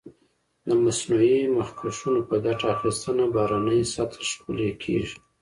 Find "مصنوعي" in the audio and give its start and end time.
0.83-1.39